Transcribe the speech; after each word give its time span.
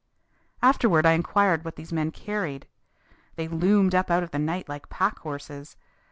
Afterward 0.63 1.05
I 1.05 1.11
inquired 1.11 1.63
what 1.63 1.75
these 1.75 1.93
men 1.93 2.09
carried. 2.09 2.65
They 3.35 3.47
loomed 3.47 3.93
up 3.93 4.09
out 4.09 4.23
of 4.23 4.31
the 4.31 4.39
night 4.39 4.67
like 4.67 4.89
pack 4.89 5.19
horses. 5.19 5.77